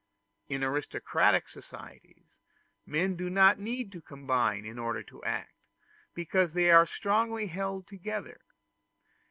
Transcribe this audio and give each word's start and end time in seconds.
In 0.49 0.63
aristocratic 0.63 1.47
societies 1.47 2.39
men 2.87 3.15
do 3.15 3.29
not 3.29 3.59
need 3.59 3.91
to 3.91 4.01
combine 4.01 4.65
in 4.65 4.79
order 4.79 5.03
to 5.03 5.23
act, 5.23 5.53
because 6.15 6.53
they 6.53 6.71
are 6.71 6.87
strongly 6.87 7.45
held 7.45 7.85
together. 7.85 8.41